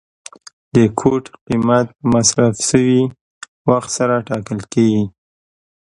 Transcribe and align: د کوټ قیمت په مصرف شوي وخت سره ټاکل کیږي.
د 0.75 0.77
کوټ 0.99 1.23
قیمت 1.45 1.87
په 1.97 2.03
مصرف 2.13 2.53
شوي 2.69 3.01
وخت 3.69 3.89
سره 3.97 4.15
ټاکل 4.29 4.59
کیږي. 4.73 5.03